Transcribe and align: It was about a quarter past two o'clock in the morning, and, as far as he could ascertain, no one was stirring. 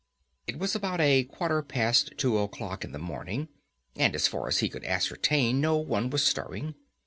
It 0.47 0.57
was 0.57 0.73
about 0.73 0.99
a 0.99 1.25
quarter 1.25 1.61
past 1.61 2.13
two 2.17 2.39
o'clock 2.39 2.83
in 2.83 2.91
the 2.91 2.97
morning, 2.97 3.49
and, 3.95 4.15
as 4.15 4.25
far 4.27 4.47
as 4.47 4.57
he 4.57 4.67
could 4.67 4.83
ascertain, 4.83 5.61
no 5.61 5.77
one 5.77 6.09
was 6.09 6.23
stirring. 6.25 6.73